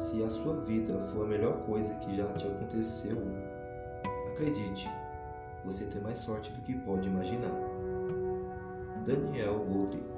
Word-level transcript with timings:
Se 0.00 0.24
a 0.24 0.30
sua 0.30 0.54
vida 0.62 0.94
for 1.12 1.24
a 1.24 1.28
melhor 1.28 1.58
coisa 1.66 1.94
que 1.96 2.16
já 2.16 2.26
te 2.32 2.46
aconteceu, 2.46 3.18
acredite, 4.32 4.90
você 5.64 5.84
tem 5.84 6.00
mais 6.00 6.18
sorte 6.18 6.50
do 6.52 6.62
que 6.62 6.74
pode 6.74 7.06
imaginar. 7.06 7.52
Daniel 9.06 9.58
Goldrick 9.70 10.10